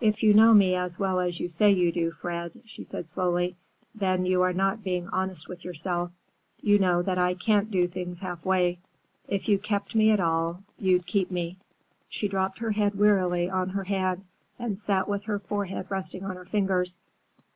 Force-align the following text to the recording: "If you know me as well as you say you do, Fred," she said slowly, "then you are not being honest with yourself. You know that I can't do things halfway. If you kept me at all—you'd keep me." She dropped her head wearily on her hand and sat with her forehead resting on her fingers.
"If 0.00 0.22
you 0.22 0.34
know 0.34 0.54
me 0.54 0.76
as 0.76 1.00
well 1.00 1.18
as 1.18 1.40
you 1.40 1.48
say 1.48 1.72
you 1.72 1.90
do, 1.90 2.12
Fred," 2.12 2.52
she 2.64 2.84
said 2.84 3.08
slowly, 3.08 3.56
"then 3.92 4.24
you 4.24 4.40
are 4.42 4.52
not 4.52 4.84
being 4.84 5.08
honest 5.08 5.48
with 5.48 5.64
yourself. 5.64 6.12
You 6.60 6.78
know 6.78 7.02
that 7.02 7.18
I 7.18 7.34
can't 7.34 7.72
do 7.72 7.88
things 7.88 8.20
halfway. 8.20 8.78
If 9.26 9.48
you 9.48 9.58
kept 9.58 9.96
me 9.96 10.12
at 10.12 10.20
all—you'd 10.20 11.06
keep 11.08 11.28
me." 11.28 11.56
She 12.08 12.28
dropped 12.28 12.60
her 12.60 12.70
head 12.70 12.96
wearily 12.96 13.50
on 13.50 13.70
her 13.70 13.82
hand 13.82 14.24
and 14.60 14.78
sat 14.78 15.08
with 15.08 15.24
her 15.24 15.40
forehead 15.40 15.86
resting 15.90 16.22
on 16.24 16.36
her 16.36 16.44
fingers. 16.44 17.00